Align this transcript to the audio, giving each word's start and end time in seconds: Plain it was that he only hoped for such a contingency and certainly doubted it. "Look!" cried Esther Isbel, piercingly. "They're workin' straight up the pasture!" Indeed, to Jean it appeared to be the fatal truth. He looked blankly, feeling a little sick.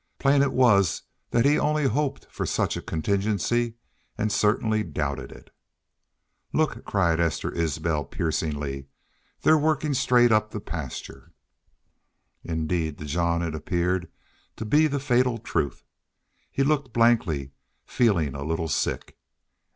Plain 0.17 0.41
it 0.41 0.51
was 0.53 1.03
that 1.29 1.45
he 1.45 1.59
only 1.59 1.83
hoped 1.83 2.25
for 2.31 2.43
such 2.47 2.75
a 2.75 2.81
contingency 2.81 3.75
and 4.17 4.31
certainly 4.31 4.81
doubted 4.81 5.31
it. 5.31 5.51
"Look!" 6.53 6.83
cried 6.85 7.19
Esther 7.19 7.53
Isbel, 7.53 8.05
piercingly. 8.05 8.87
"They're 9.43 9.59
workin' 9.59 9.93
straight 9.93 10.31
up 10.31 10.49
the 10.49 10.59
pasture!" 10.59 11.33
Indeed, 12.43 12.97
to 12.97 13.05
Jean 13.05 13.43
it 13.43 13.53
appeared 13.53 14.09
to 14.55 14.65
be 14.65 14.87
the 14.87 14.99
fatal 14.99 15.37
truth. 15.37 15.83
He 16.49 16.63
looked 16.63 16.93
blankly, 16.93 17.51
feeling 17.85 18.33
a 18.33 18.41
little 18.43 18.69
sick. 18.69 19.19